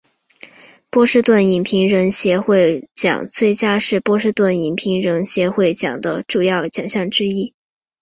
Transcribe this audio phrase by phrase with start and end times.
[0.89, 7.53] 波士顿影评人协会奖最佳是波士顿影评人协会奖的主要奖项之一。